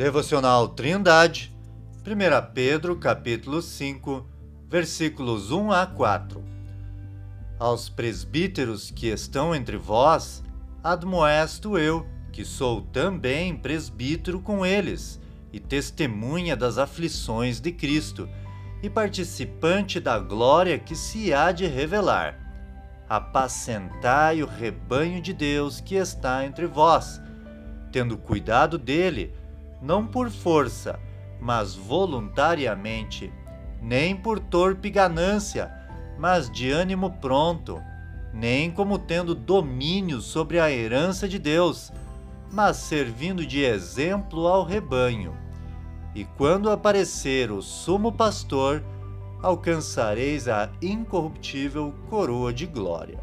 [0.00, 1.54] Devocional Trindade,
[2.06, 4.26] 1 Pedro, capítulo 5,
[4.66, 6.42] versículos 1 a 4.
[7.58, 10.42] Aos presbíteros que estão entre vós,
[10.82, 15.20] admoesto eu, que sou também presbítero com eles,
[15.52, 18.26] e testemunha das aflições de Cristo,
[18.82, 22.39] e participante da glória que se há de revelar.
[23.10, 27.20] Apacentai o rebanho de Deus que está entre vós,
[27.90, 29.34] tendo cuidado dele,
[29.82, 30.96] não por força,
[31.40, 33.32] mas voluntariamente,
[33.82, 35.72] nem por torpe ganância,
[36.20, 37.82] mas de ânimo pronto,
[38.32, 41.92] nem como tendo domínio sobre a herança de Deus,
[42.52, 45.36] mas servindo de exemplo ao rebanho.
[46.14, 48.84] E quando aparecer o sumo pastor,
[49.42, 53.18] alcançareis a incorruptível coroa de glória.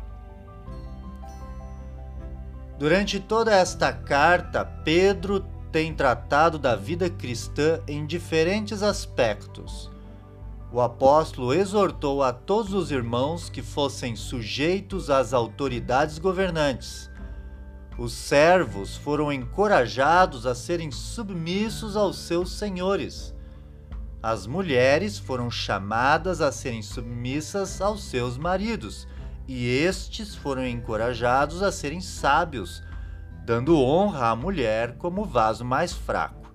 [2.77, 9.91] Durante toda esta carta, Pedro tem tratado da vida cristã em diferentes aspectos.
[10.71, 17.09] O apóstolo exortou a todos os irmãos que fossem sujeitos às autoridades governantes.
[17.97, 23.33] Os servos foram encorajados a serem submissos aos seus senhores.
[24.27, 29.07] As mulheres foram chamadas a serem submissas aos seus maridos,
[29.47, 32.83] e estes foram encorajados a serem sábios,
[33.45, 36.53] dando honra à mulher como vaso mais fraco.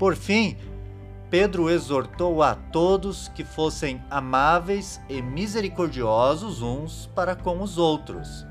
[0.00, 0.56] Por fim,
[1.30, 8.44] Pedro exortou a todos que fossem amáveis e misericordiosos uns para com os outros.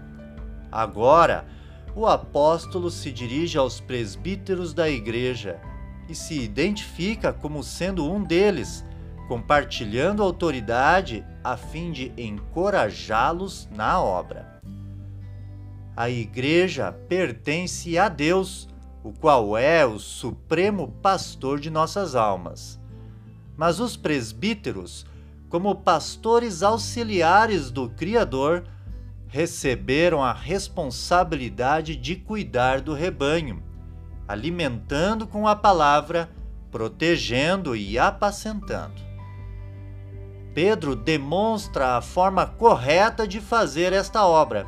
[0.72, 1.46] Agora,
[1.94, 5.60] o apóstolo se dirige aos presbíteros da igreja
[6.08, 8.86] e se identifica como sendo um deles,
[9.28, 14.62] compartilhando autoridade a fim de encorajá-los na obra.
[15.96, 18.68] A igreja pertence a Deus,
[19.04, 22.80] o qual é o supremo pastor de nossas almas.
[23.56, 25.06] Mas os presbíteros,
[25.50, 28.64] como pastores auxiliares do Criador,
[29.28, 33.64] receberam a responsabilidade de cuidar do rebanho,
[34.34, 36.30] alimentando com a palavra,
[36.70, 39.02] protegendo e apacentando.
[40.54, 44.68] Pedro demonstra a forma correta de fazer esta obra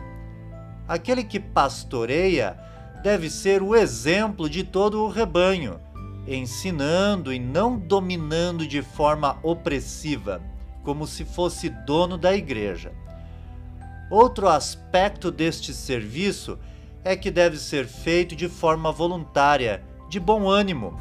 [0.87, 2.57] Aquele que pastoreia
[3.01, 5.79] deve ser o exemplo de todo o rebanho,
[6.27, 10.41] ensinando e não dominando de forma opressiva,
[10.83, 12.91] como se fosse dono da igreja.
[14.11, 16.75] Outro aspecto deste serviço é
[17.13, 20.97] que deve ser feito de forma voluntária, de bom ânimo.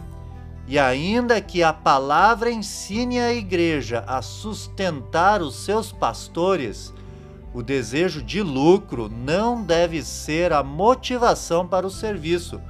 [0.67, 6.93] E ainda que a palavra ensine a igreja a sustentar os seus pastores,
[7.53, 12.61] o desejo de lucro não deve ser a motivação para o serviço,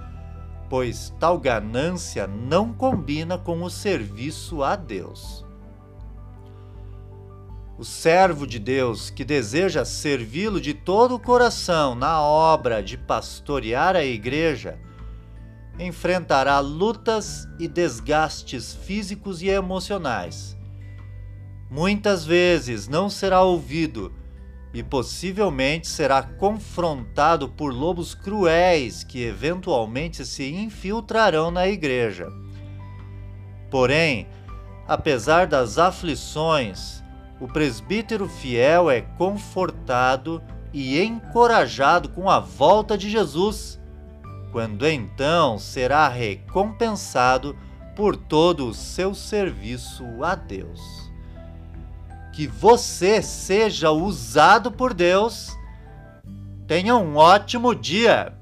[0.68, 5.44] pois tal ganância não combina com o serviço a Deus.
[7.76, 13.96] O servo de Deus que deseja servi-lo de todo o coração na obra de pastorear
[13.96, 14.78] a igreja
[15.78, 20.56] enfrentará lutas e desgastes físicos e emocionais.
[21.68, 24.12] Muitas vezes não será ouvido
[24.72, 32.28] e possivelmente será confrontado por lobos cruéis que eventualmente se infiltrarão na igreja.
[33.68, 34.28] Porém,
[34.86, 37.03] apesar das aflições,
[37.44, 43.78] o presbítero fiel é confortado e encorajado com a volta de Jesus,
[44.50, 47.56] quando então será recompensado
[47.94, 51.04] por todo o seu serviço a Deus
[52.34, 55.56] que você seja usado por Deus.
[56.66, 58.36] Tenha um ótimo dia!